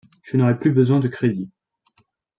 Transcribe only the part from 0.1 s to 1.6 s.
Je n’aurai plus besoin de crédit.